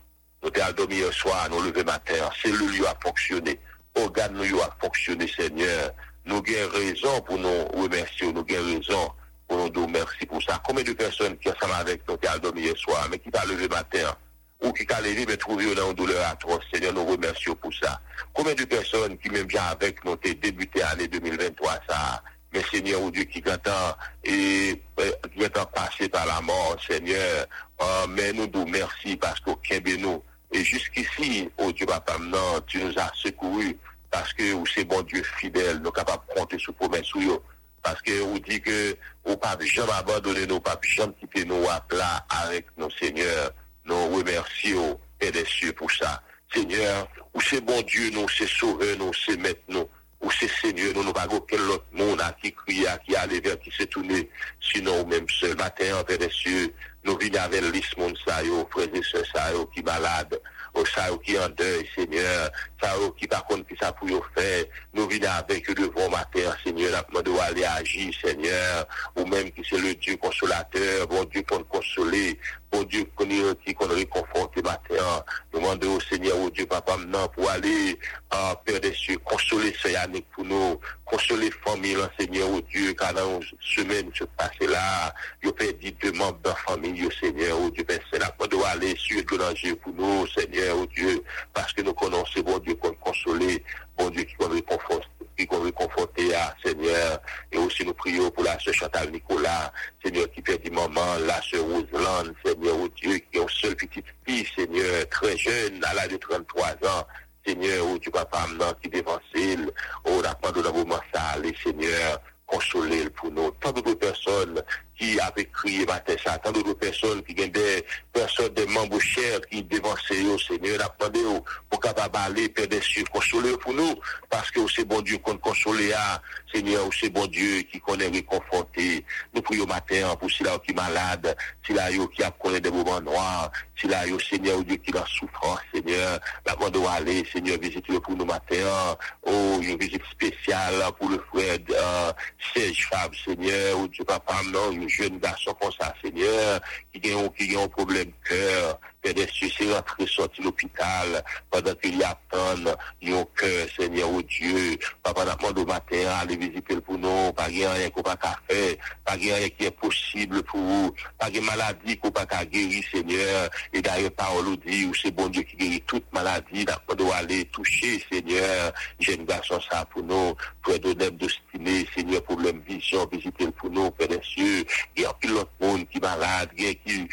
[0.42, 2.28] Nous t'avons dormi hier soir, nous lever matin.
[2.42, 3.58] C'est le lieu à fonctionner.
[3.94, 5.92] Organe nous a fonctionné, Seigneur.
[6.26, 8.32] Nous avons raison pour nous remercier.
[8.32, 9.12] Nous avons raison
[9.48, 10.60] pour nous dire merci pour ça.
[10.66, 13.46] Combien de personnes qui sont avec nous, qui ont dormi hier soir, mais qui t'a
[13.46, 14.14] levé matin,
[14.62, 16.64] ou qui t'a levé, mais trouvé dans une douleur atroce.
[16.72, 18.00] Seigneur, nous remercions pour ça.
[18.32, 23.02] Combien de personnes qui, même bien avec nous, ont débuté l'année 2023, ça, mais Seigneur,
[23.02, 27.46] ou Dieu qui attend et euh, qui attend passer par la mort, Seigneur,
[27.80, 32.61] euh, mais nous nous merci parce qu'au Québec nous, et jusqu'ici, oh Dieu, papa, non,
[32.66, 33.76] tu nous as secourus
[34.11, 37.42] parce que ou c'est bon Dieu fidèle, nous capables de compter sur promesse yo.
[37.82, 41.80] Parce que vous dit que au pas jamais abandonner nous, pas jamais quitter nous à
[41.80, 43.52] plat avec nos Seigneur.
[43.91, 46.22] Nous remercions, Père des cieux, pour ça.
[46.55, 49.88] Seigneur, où c'est bon Dieu, nous, c'est sauveur, nous, c'est maître, nous,
[50.20, 53.41] où c'est Seigneur, nous, nous pas aucun autre monde à qui crie, à qui aller
[53.41, 54.30] vers qui s'est tourné,
[54.61, 55.57] sinon, ou même seul.
[55.57, 56.72] Matin, Père des cieux,
[57.03, 60.41] nous venons avec l'is monde, ça, yo, frères et sœurs, ça, yo, qui malade,
[60.74, 64.64] au ça, qui en deuil, Seigneur, ça, qui par contre, qui ça pour faire,
[64.95, 68.86] nous venons avec eux devant matin, Seigneur, nous devons aller agir, Seigneur,
[69.16, 72.38] ou même qui c'est le Dieu consolateur, bon Dieu pour nous consoler,
[72.70, 77.28] bon Dieu qu'on qui qu'on réconforte matin, nous demandons au Seigneur, au Dieu, papa, maintenant,
[77.28, 77.98] pour aller,
[78.30, 83.40] ah, Père des cieux, consoler Yannick pour nous, consoler famille, Seigneur, au Dieu, car dans
[83.40, 85.12] une semaine, se passer là,
[85.42, 88.46] il fait dit deux membres de la famille, Seigneur, au Dieu, Père, c'est là qu'on
[88.46, 92.58] doit aller sur le danger pour nous, Seigneur, au Dieu, parce que nous connaissons, bon
[92.58, 93.62] Dieu, qu'on consoler,
[93.98, 95.08] bon Dieu, qui qu'on réconforte,
[95.41, 97.18] qui qu'on réconforter à Seigneur,
[97.51, 99.72] et aussi nous prions pour la sœur Chantal Nicolas,
[100.05, 104.47] Seigneur, qui du moment, la sœur Roseland, Seigneur, au Dieu, qui est seule petite fille,
[104.55, 107.07] Seigneur, très jeune, à l'âge de 33 ans,
[107.47, 109.57] Seigneur, oh Dieu, papa, maintenant, qui dévancé,
[110.05, 113.51] oh, la de la moment ça, les Seigneur, consoler pour nous.
[113.61, 114.62] Tant d'autres personnes
[115.01, 119.40] qui avaient crié matin ça, tant d'autres personnes qui ont des personnes, des membres chers
[119.51, 120.78] qui dévançaient au Seigneur,
[121.24, 123.94] au- pour capable aller, Père des cieux, consoler pour nous,
[124.28, 126.20] parce que c'est bon Dieu qu'on consoler à,
[126.53, 129.05] Seigneur, c'est bon Dieu qui connaît réconforter.
[129.32, 131.34] Nous prions matin pour ceux qui est malade,
[131.66, 131.74] ceux
[132.09, 133.88] qui connu des moments noirs, ceux
[134.20, 138.96] Seigneur, Dieu, qui est en souffrance, Seigneur, la demande aller, Seigneur, visite-le pour nous matin,
[139.22, 142.12] oh, une visite spéciale pour le frère, euh,
[142.55, 146.61] Serge Fab, Seigneur, ou Dieu papa, non, jeune garçon comme ça, Seigneur,
[146.93, 152.05] qui a un problème cœur, Père des cieux, c'est rentrer sorti l'hôpital pendant qu'il y
[152.05, 154.76] attendent nos cœurs, Seigneur, oh Dieu.
[155.03, 158.74] Papa, n'a au matin, allez visiter pour nous, pas rien qu'on pas faire,
[159.05, 163.48] pas rien qui est possible pour vous, pas de maladie qu'on pas guérir, Seigneur.
[163.72, 167.44] Et d'ailleurs, parole dit, où c'est bon Dieu qui guérit toute maladie, n'a demandé aller
[167.46, 173.70] toucher, Seigneur, jeune garçon, ça pour nous, pour donner destiné, Seigneur, problème vision, visiter pour
[173.70, 174.64] nous, Père des cieux.
[174.96, 177.09] Il y a plus l'autre monde qui est malade, a qui,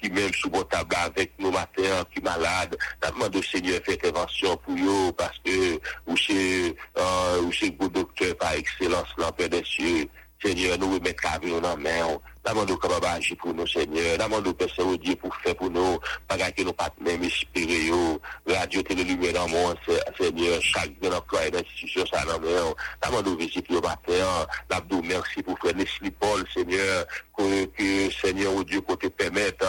[0.00, 0.88] qui même sous bon table
[1.18, 5.56] avèk yo mater ki malade, tapman de seigneur fè intervensyon pou yo, paske
[6.06, 10.06] ou se go doktè par ekselans l'anpè de sè,
[10.42, 14.16] seigneur nou wè mèt kavè ou nan mè ou, Demande-nous comment agir pour nous, Seigneur.
[14.16, 15.98] Demande-nous, Père Saint-Dieu, pour faire pour nous.
[16.26, 17.90] Pas que nous pas même espérer,
[18.46, 19.74] radio, télé, lumière dans le
[20.18, 20.62] Seigneur.
[20.62, 22.74] Chaque bien employé d'institution, ça dans le main.
[23.04, 24.46] Demande-nous visiter le matin.
[24.70, 27.04] L'abdou, merci pour faire Leslie Paul, Seigneur.
[27.36, 29.64] Que, Seigneur, oh Dieu, pour te permettre,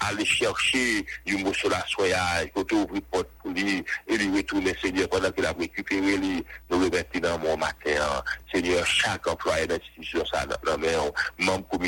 [0.00, 4.38] aller chercher du mot sur la soya, que tu ouvres porte pour lui, et lui
[4.38, 8.22] retourner, Seigneur, pendant qu'il a récupéré lui, nous remettre dans mon matin.
[8.50, 11.10] Seigneur, chaque employé d'institution, ça dans le main.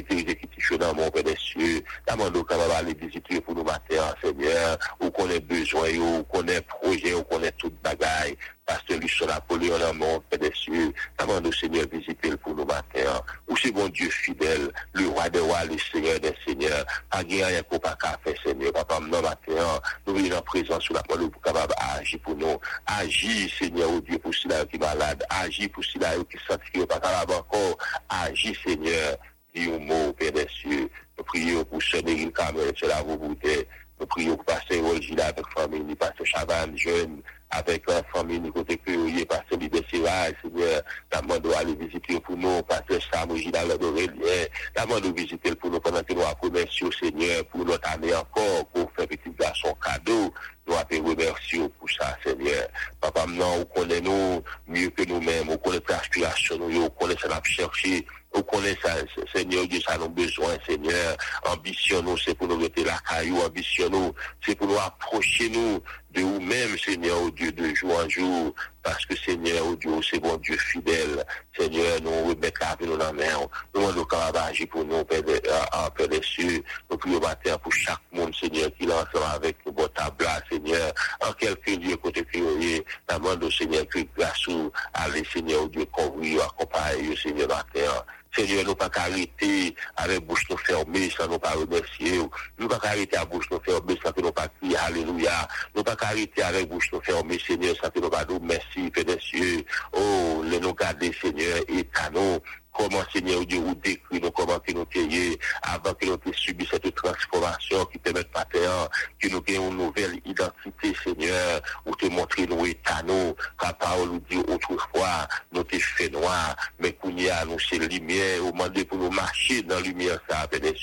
[0.01, 1.83] Comité exécutif dans mon Père des cieux.
[2.09, 6.61] Demande-nous comment aller visiter pour nous matin, Seigneur, où qu'on ait besoin, où qu'on ait
[6.63, 8.37] projet, où qu'on ait toute bagaille.
[8.67, 10.93] Pasteur Lucian Napoléon dans mon Père des cieux.
[11.19, 13.21] Demande-nous, Seigneur, visiter pour nous matin.
[13.49, 16.85] Où c'est bon Dieu fidèle, le roi des rois, le Seigneur des seigneurs.
[17.11, 18.73] Pas rien qu'on pas faire, Seigneur.
[18.73, 22.59] Papa, non, matin, nous venons en présence sur la parole pour capable agir pour nous.
[22.87, 25.23] Agis, Seigneur, oh Dieu, pour ceux qui est malade.
[25.29, 27.77] Agis pour ceux qui sentent qu'ils pas capable encore.
[28.09, 29.17] Agis, Seigneur
[29.55, 30.89] dit un mot, Père des cieux.
[31.19, 33.69] Nous prions pour Sénéril Kamel, c'est la Roubouté.
[33.99, 37.21] Nous prions pour Pasteur Rolgila avec famille, Pasteur Chavannes, jeune,
[37.51, 40.83] avec la famille, côté que Pasteur Libé Siraj, Seigneur.
[41.13, 44.47] La demande aller visiter pour nous, Pasteur Sam, Gila, le Dorélien.
[44.75, 48.91] La demande visiter pour nous pendant que nous au Seigneur pour notre année encore, pour
[48.93, 50.33] faire petit garçon cadeau.
[50.67, 52.69] Nous avons remercié pour ça, Seigneur.
[53.01, 57.29] Papa, maintenant, on connaît nous mieux que nous-mêmes, on connaît l'aspiration, nous, on connaît ça,
[57.29, 58.07] l'a cherché.
[58.33, 58.95] On connaît ça,
[59.35, 61.17] Seigneur Dieu, ça nous besoin, Seigneur.
[61.47, 64.15] Ambition nous, c'est pour nous mettre la caillou, ambition nous,
[64.45, 65.81] c'est pour nous approcher nous
[66.13, 68.55] de vous-même, Seigneur, Dieu, de jour en jour.
[68.83, 71.25] Parce que, Seigneur, Dieu, c'est bon Dieu fidèle.
[71.57, 73.49] Seigneur, nous remettons la vie dans la main.
[73.75, 76.63] Nous demandons comment agir pour nous, Père, des, euh, Père des cieux.
[76.91, 80.93] Nous prions matin pour chaque monde, Seigneur, qui ensemble avec nous, bon table, Seigneur.
[81.29, 84.49] En quelque lieu, côté prier, nous demandons, Seigneur, que grâce
[84.95, 88.05] à les Seigneur, oh Dieu, couvrir, accompagner, Seigneur, matin.
[88.35, 92.21] Seigneur, nous pas arrêter avec bouche nous fermée sans nous pas remercier.
[92.59, 95.49] Nous pas arrêter avec bouche nous fermée sans que nous pas crier Alléluia.
[95.75, 99.05] Nous pas arrêter avec bouche nous fermée, Seigneur, sans que nous pas nous merci, Père
[99.05, 99.65] des cieux.
[99.93, 102.39] Oh, les nous garder, Seigneur, et nous.
[102.73, 106.95] Comment, Seigneur Dieu, vous décrit nous, comment que nous ayons avant que nous subi cette
[106.95, 112.65] transformation qui permet matin, que nous ayons une nouvelle identité, Seigneur, ou te montrer nos
[112.65, 113.35] états, nous,
[113.79, 117.59] parole nous dit autrefois, nous t'es fait noir, mais qu'on y a, nous,
[117.89, 120.75] lumière, au moment pour nous marcher dans la lumière, ça, Père des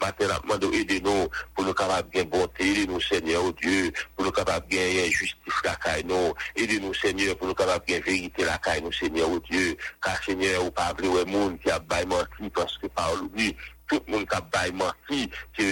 [0.00, 4.32] matin, nous demandons aide-nous pour nous capables de bonté, aide-nous, Seigneur, oh Dieu, pour nous
[4.32, 8.58] capables de eh, justice la caille, nous, aide-nous, Seigneur, pour nous capables de vérité la
[8.58, 12.22] caille, nous, Seigneur, oh Dieu, car Seigneur, ou pas, le monde qui a baillement,
[12.54, 13.56] parce que parole, oui,
[13.90, 15.64] tout le monde qui a baillé menti, que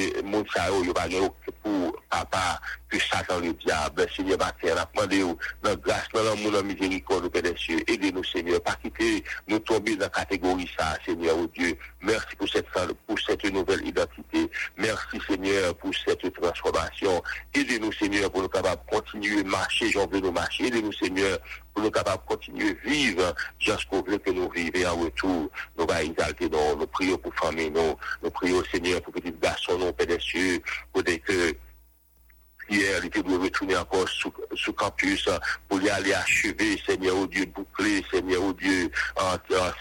[0.52, 1.28] ça, il va
[1.62, 6.62] pour papa, que Satan le diable, Seigneur, matin, on a demandé, dans grâce, dans la
[6.62, 11.36] miséricorde, Père des cieux, aidez-nous Seigneur, pas quitter, nous tomber dans la catégorie ça, Seigneur,
[11.38, 12.66] oh Dieu, merci pour cette,
[13.06, 17.22] pour cette nouvelle identité, merci Seigneur pour cette transformation,
[17.54, 21.38] aidez-nous Seigneur pour nous capables de continuer à marcher, j'en veux nous marcher, aidez-nous Seigneur
[21.78, 25.48] pour nous capables de continuer à vivre jusqu'au veut que nous vivions en retour.
[25.78, 29.78] Nous va exalter, nous, nous prions pour famille, nous, nous prions Seigneur pour petit garçon,
[29.78, 30.60] nous, Père des cieux,
[30.92, 31.54] pour que
[32.68, 35.28] hier, il était retourner encore sous, sous campus
[35.68, 39.36] pour y aller achever, Seigneur, au Dieu, boucler, Seigneur, au Dieu, en,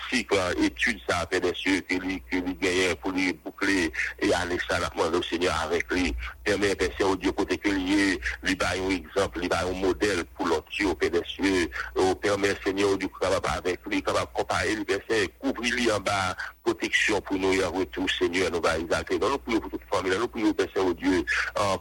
[0.10, 2.58] cycle, en étude, ça, Père des cieux, que lui, que lui
[3.02, 6.16] pour lui boucler et aller ça, la au Seigneur avec lui.
[6.44, 10.24] Permet, Saint, au Dieu, côté que lui, lui va un exemple, lui va un modèle
[10.36, 14.32] pour l'autre, au Père des cieux, au permet, Seigneur, au Dieu, capable avec lui, capable
[14.34, 18.52] comparer lui, Père Saint, couvrir lui en bas, protection pour nous, et en retour, Seigneur,
[18.52, 19.20] nous va exalter.
[19.20, 21.26] Nous prions pour toute famille, nous prions, Père Saint, au Dieu,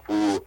[0.05, 0.45] pour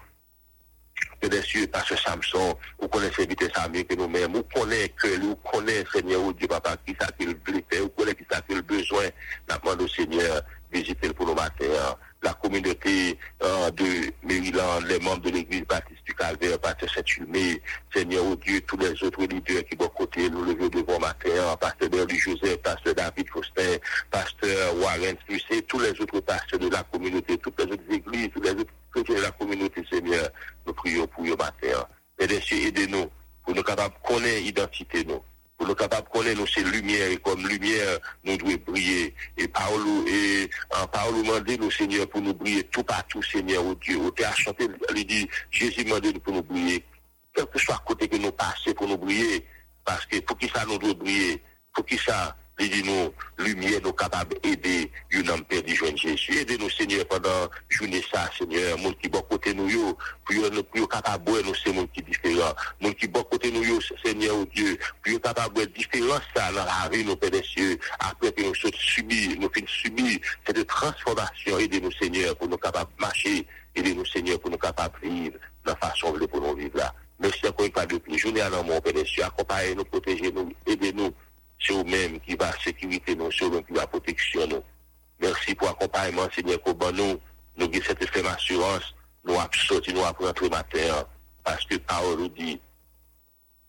[1.19, 3.43] Père des cieux, parce que Samson, vous connaissez vite
[3.73, 7.35] mieux que nous-mêmes, vous connaissez que vous connaissez, Seigneur, ou Dieu, papa, qui ça qu'il
[7.69, 9.03] faire, vous connaissez qui ça qu'il besoin,
[9.49, 10.41] nous demandons au Seigneur,
[10.71, 16.13] visiter pour nos matins, la communauté euh, de Maryland, les membres de l'église baptiste du
[16.13, 17.61] Calvaire, Pasteur Saint-Hulmé,
[17.93, 21.89] Seigneur, oh Dieu, tous les autres leaders qui vont côté, nous lever devant matin, Pasteur
[21.89, 23.77] Berly Joseph, Pasteur David Faustin,
[24.11, 28.41] Pasteur Warren Lucet, tous les autres pasteurs de la communauté, toutes les autres églises, tous
[28.41, 30.29] les autres de la communauté, Seigneur,
[30.65, 31.85] nous prions pour eux matin.
[32.19, 33.09] Mesdames, aidez-nous
[33.45, 35.21] pour nous capables de connaître l'identité, nous
[35.59, 39.13] pour nous capables de connaître c'est lumière et comme lumière nous devons briller.
[39.37, 43.75] Et Paul et en Paul demandé nous Seigneur pour nous briller tout partout Seigneur au
[43.75, 46.83] Dieu au théâtre chanté il dit Jésus demandé pour nous briller.
[47.35, 49.45] Quel que soit côté que nous passons pour nous briller
[49.83, 51.43] parce que pour qui ça nous doit briller?
[51.73, 56.39] Pour qui ça il dit nous, lumière, nous capables d'aider un homme perdu, joindre Jésus.
[56.39, 58.77] Aidez-nous, Seigneur, pendant journée ça, Seigneur.
[58.79, 59.69] Moun qui bon côté nous,
[60.25, 62.53] pour nous, pour capable de nous, c'est moun qui différent.
[62.81, 63.63] Moun qui bon côté nous,
[64.03, 67.43] Seigneur, oh Dieu, pour nous capable de différence ça dans la vie, nos pères des
[67.43, 67.79] cieux.
[67.99, 71.59] Après que nous sommes subis, nous finissons subir cette transformation.
[71.59, 73.47] Aidez-nous, Seigneur, pour nous capables de marcher.
[73.75, 75.33] Aidez-nous, Seigneur, pour nous capables de vivre
[75.65, 76.93] de la façon pour nous vivre là.
[77.21, 78.17] Merci encore une fois de plus.
[78.17, 79.23] Journée à mon père des cieux.
[79.23, 81.13] Accompagnez-nous, protégez-nous, aidez-nous
[81.59, 84.63] c'est vous-même qui va sécurité nous, c'est qui va protection nous.
[85.19, 87.19] Merci pour l'accompagnement, Seigneur, qu'on nous,
[87.57, 88.95] nous avons cette ferme assurance,
[89.25, 91.05] nous avons sorti, nous avons rentré matin,
[91.43, 92.59] parce que parole nous dit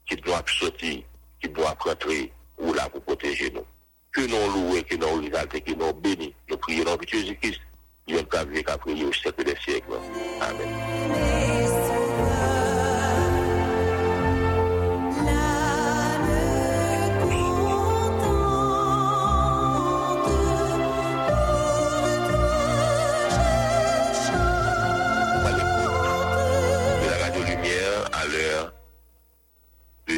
[0.07, 1.03] qu'il doit sortir,
[1.41, 3.65] qu'il doit rentrer, ou là pour protéger nous.
[4.13, 7.61] Que nous louons, que nous exaltons, que nous bénis, nous prions dans Jésus-Christ,
[8.07, 9.93] il vient de vivre qu'à prier au siècle des siècles.
[10.41, 11.80] Amen.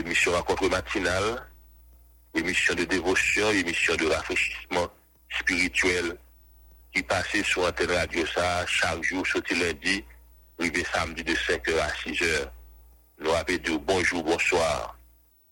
[0.02, 1.46] De l'émission Rencontre matinale,
[2.34, 4.88] émission de dévotion, émission de rafraîchissement
[5.38, 6.16] spirituel
[6.92, 10.04] qui passait sur Antenne Radio ça chaque jour, sauté lundi,
[10.58, 12.48] arrivé samedi de 5h à 6h.
[13.20, 14.96] Nous avons dit bonjour, bonsoir.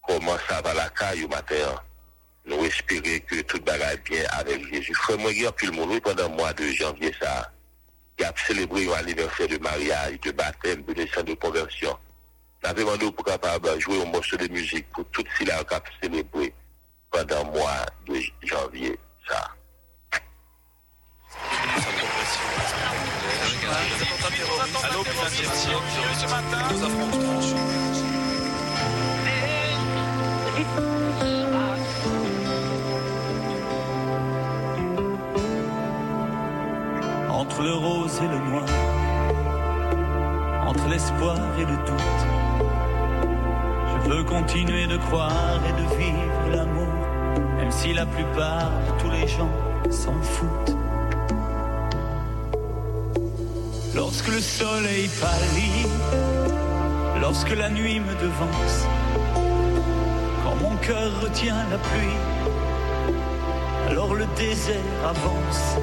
[0.07, 1.80] Comment ça va la caille au matin?
[2.44, 4.94] Nous espérons que tout va bien avec Jésus.
[4.94, 7.53] Frère, moi, il y a plus le monde pendant le mois de janvier, ça
[8.16, 11.96] qui a célébré l'anniversaire de mariage, de baptême, de naissance de conversion.
[12.63, 15.63] Avons demandé pour capable de jouer un morceau de musique pour tout qui a
[16.03, 16.53] célébré
[17.11, 18.99] pendant le mois de janvier.
[19.27, 19.49] Ça.
[21.33, 22.31] Ce.
[37.31, 38.65] Entre le rose et le noir,
[40.67, 42.39] entre l'espoir et le doute,
[44.11, 46.93] veux continuer de croire et de vivre l'amour,
[47.59, 49.55] même si la plupart de tous les gens
[49.89, 50.77] s'en foutent.
[53.95, 55.87] Lorsque le soleil pâlit,
[57.21, 58.79] lorsque la nuit me devance,
[60.43, 62.19] quand mon cœur retient la pluie,
[63.91, 65.77] alors le désert avance.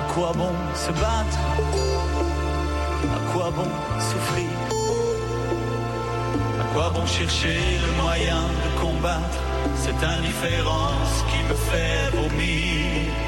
[0.00, 1.40] À quoi bon se battre?
[3.18, 4.59] À quoi bon souffrir?
[6.72, 9.38] Quoi bon chercher le moyen de combattre
[9.76, 13.19] cette indifférence qui me fait vomir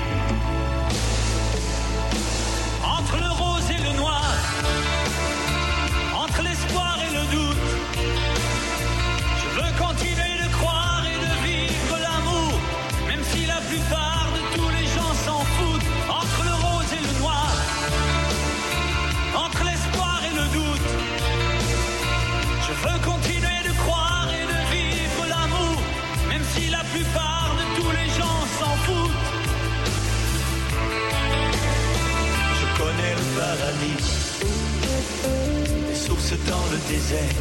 [36.72, 37.38] le désert.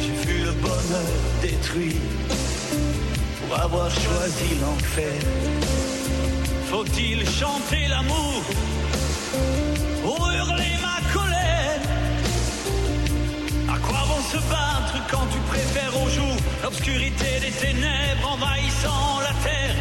[0.00, 1.96] J'ai vu le bonheur détruit
[3.38, 5.18] pour avoir choisi l'enfer.
[6.70, 8.42] Faut-il chanter l'amour
[10.04, 11.80] ou hurler ma colère?
[13.74, 19.34] À quoi bon se battre quand tu préfères au jour l'obscurité des ténèbres envahissant la
[19.46, 19.74] terre?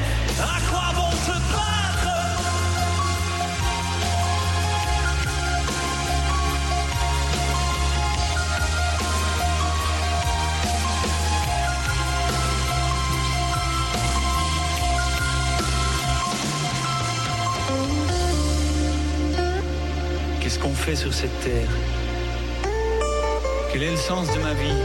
[20.96, 21.70] Sur cette terre
[23.72, 24.82] Quel est le sens de ma vie?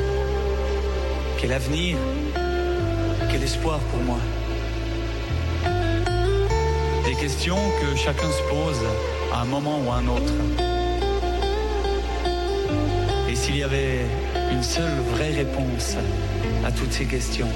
[1.39, 1.97] Quel avenir?
[3.31, 4.19] Quel espoir pour moi?
[7.05, 8.81] Des questions que chacun se pose
[9.33, 10.33] à un moment ou à un autre.
[13.35, 14.01] s'il y avait
[14.53, 15.97] une seule vraie réponse
[16.65, 17.49] à toutes ces questions.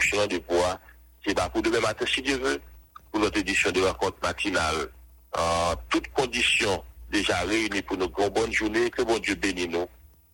[0.00, 0.78] Prochain de bois,
[1.24, 2.60] c'est pas pour demain matin, si Dieu veut,
[3.12, 4.88] pour notre édition de rencontre matinale,
[5.36, 6.82] en toutes conditions
[7.12, 9.86] déjà réunies pour nos grandes bonnes journées, que bon Dieu bénisse nous,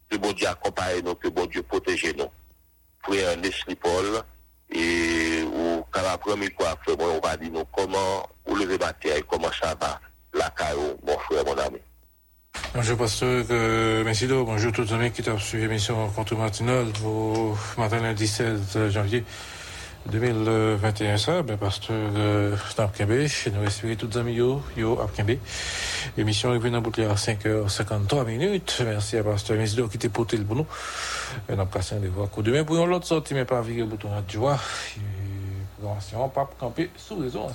[0.08, 2.30] que bon Dieu accompagne nous, que bon Dieu protège nous.
[3.02, 4.22] Frère Nestlé Paul,
[4.72, 9.10] et ou quand la première fois, frère, on va dire nous comment, ou lever matin,
[9.28, 10.00] comment ça va,
[10.32, 11.78] la caillou, mon frère, mon ami.
[12.74, 16.86] Bonjour pasteur, euh, merci donc, bonjour tous les amis qui ont suivi l'émission Rencontre matinale
[17.04, 19.24] au matin lundi 16 janvier
[20.11, 24.98] 2021 ça, ben pasteur euh, Apkembe, nous espérons tous amis yo, yo.
[26.16, 26.80] L'émission est venue à
[27.14, 28.82] 5h53 minutes.
[28.84, 30.66] Merci à pasteur Mesido qui était porté le pour nous.
[31.48, 34.59] Nous avons passé demain pour l'autre sortie, mais pas virer le bouton de joie.
[36.34, 37.46] Pas camper sous réseau.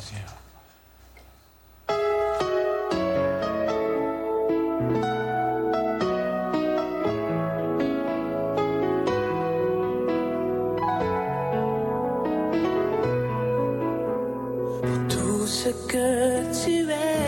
[15.64, 17.28] Ce que tu es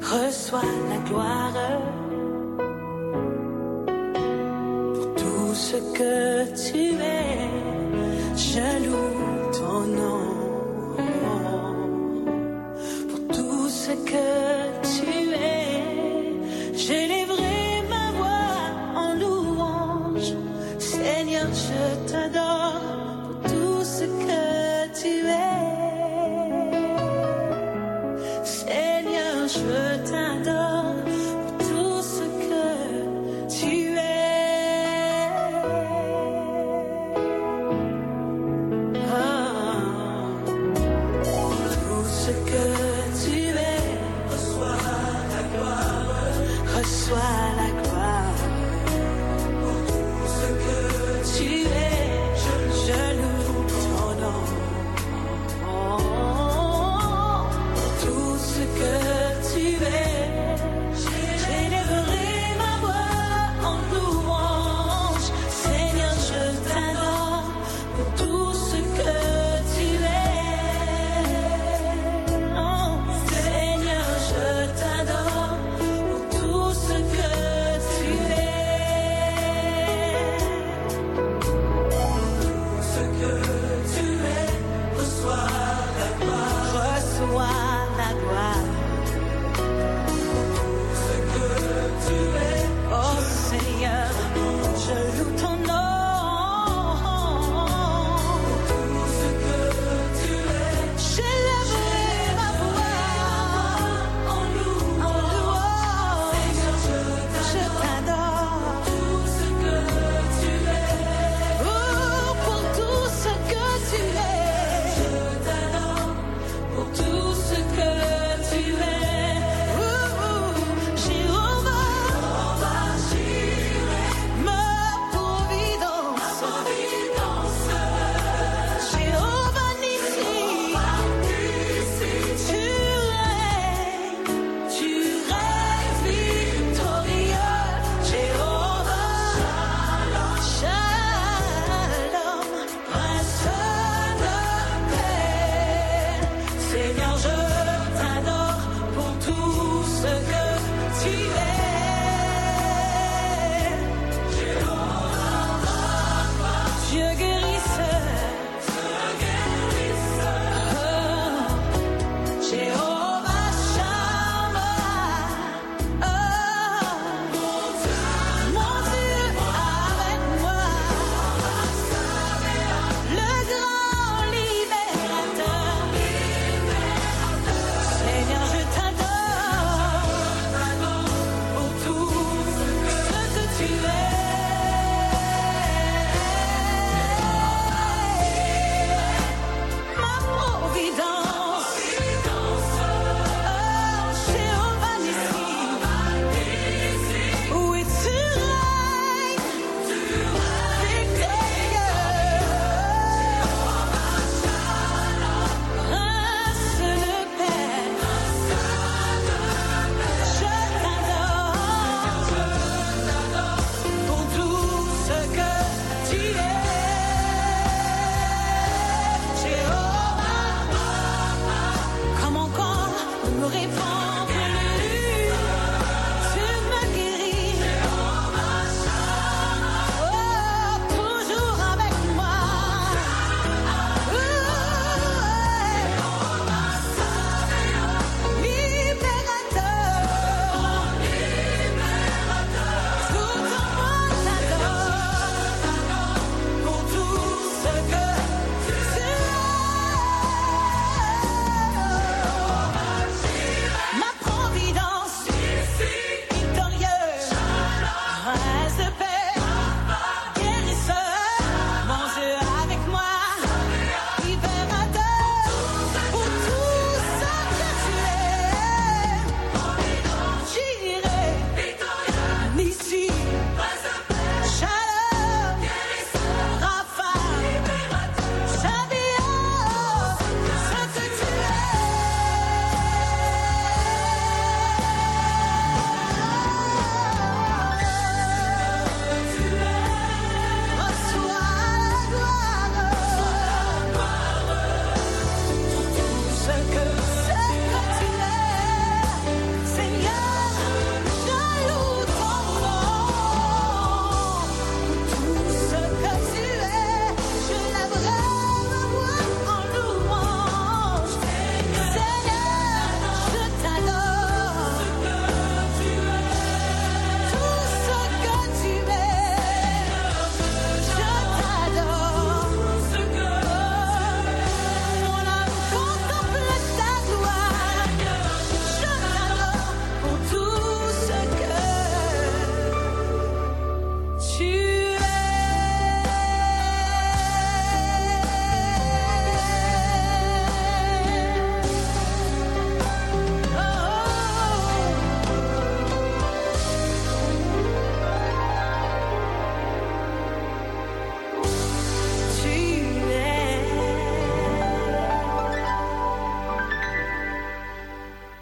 [0.00, 1.60] reçoit la gloire.
[4.94, 6.82] Pour tout ce que tu
[7.18, 7.50] es,
[8.48, 10.24] je loue ton nom.
[13.08, 14.28] Pour tout ce que
[14.94, 15.72] tu es,
[16.74, 18.60] j'élèverai ma voix
[19.04, 20.32] en louange.
[20.78, 22.80] Seigneur, je t'adore
[23.24, 24.42] pour tout ce que
[25.00, 25.81] tu es.